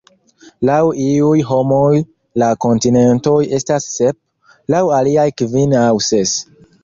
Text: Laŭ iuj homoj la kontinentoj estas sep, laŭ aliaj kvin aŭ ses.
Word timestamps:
Laŭ 0.67 0.77
iuj 1.07 1.33
homoj 1.49 1.91
la 2.43 2.47
kontinentoj 2.65 3.35
estas 3.59 3.87
sep, 3.97 4.19
laŭ 4.75 4.81
aliaj 5.01 5.27
kvin 5.43 5.77
aŭ 5.85 5.93
ses. 6.07 6.35